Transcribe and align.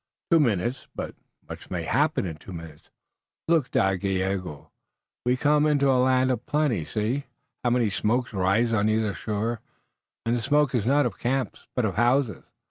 "Two 0.31 0.39
minutes, 0.39 0.87
but 0.95 1.13
much 1.47 1.69
may 1.69 1.83
happen 1.83 2.25
in 2.25 2.37
two 2.37 2.51
minutes. 2.51 2.89
Look, 3.47 3.69
Dagaeoga, 3.69 4.71
we 5.27 5.37
come 5.37 5.61
now 5.65 5.69
into 5.69 5.91
a 5.91 6.01
land 6.01 6.31
of 6.31 6.43
plenty. 6.47 6.85
See, 6.85 7.25
how 7.63 7.69
many 7.69 7.91
smokes 7.91 8.33
rise 8.33 8.73
on 8.73 8.89
either 8.89 9.13
shore, 9.13 9.61
and 10.25 10.35
the 10.35 10.41
smoke 10.41 10.73
is 10.73 10.87
not 10.87 11.05
of 11.05 11.19
camps, 11.19 11.67
but 11.75 11.85
of 11.85 11.97
houses." 11.97 12.43